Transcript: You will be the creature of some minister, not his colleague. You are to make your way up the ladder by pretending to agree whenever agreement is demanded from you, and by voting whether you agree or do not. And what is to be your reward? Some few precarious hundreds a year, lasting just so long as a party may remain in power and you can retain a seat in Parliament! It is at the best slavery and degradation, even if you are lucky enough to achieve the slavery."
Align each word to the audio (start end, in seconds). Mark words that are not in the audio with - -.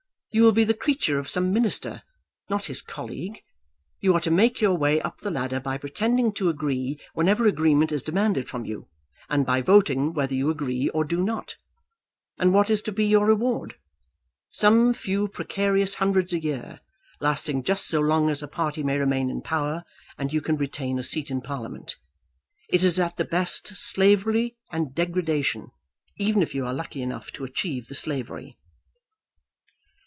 You 0.33 0.43
will 0.43 0.53
be 0.53 0.63
the 0.63 0.73
creature 0.73 1.19
of 1.19 1.29
some 1.29 1.51
minister, 1.51 2.03
not 2.49 2.67
his 2.67 2.81
colleague. 2.81 3.43
You 3.99 4.13
are 4.15 4.21
to 4.21 4.31
make 4.31 4.61
your 4.61 4.77
way 4.77 5.01
up 5.01 5.19
the 5.19 5.29
ladder 5.29 5.59
by 5.59 5.77
pretending 5.77 6.31
to 6.35 6.47
agree 6.47 6.97
whenever 7.13 7.45
agreement 7.45 7.91
is 7.91 8.01
demanded 8.01 8.47
from 8.47 8.63
you, 8.63 8.87
and 9.27 9.45
by 9.45 9.59
voting 9.61 10.13
whether 10.13 10.33
you 10.33 10.49
agree 10.49 10.87
or 10.91 11.03
do 11.03 11.21
not. 11.21 11.57
And 12.39 12.53
what 12.53 12.69
is 12.69 12.81
to 12.83 12.93
be 12.93 13.03
your 13.07 13.25
reward? 13.25 13.75
Some 14.51 14.93
few 14.93 15.27
precarious 15.27 15.95
hundreds 15.95 16.31
a 16.31 16.39
year, 16.39 16.79
lasting 17.19 17.63
just 17.63 17.85
so 17.85 17.99
long 17.99 18.29
as 18.29 18.41
a 18.41 18.47
party 18.47 18.83
may 18.83 18.95
remain 18.97 19.29
in 19.29 19.41
power 19.41 19.83
and 20.17 20.31
you 20.31 20.39
can 20.39 20.55
retain 20.55 20.97
a 20.97 21.03
seat 21.03 21.29
in 21.29 21.41
Parliament! 21.41 21.97
It 22.69 22.85
is 22.85 22.97
at 23.01 23.17
the 23.17 23.25
best 23.25 23.67
slavery 23.75 24.55
and 24.71 24.95
degradation, 24.95 25.71
even 26.15 26.41
if 26.41 26.55
you 26.55 26.65
are 26.65 26.73
lucky 26.73 27.01
enough 27.01 27.33
to 27.33 27.43
achieve 27.43 27.89
the 27.89 27.95
slavery." 27.95 28.55